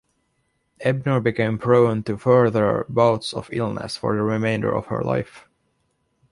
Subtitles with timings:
[0.79, 5.47] Ebner became prone to further bouts of illness for the remainder of her life.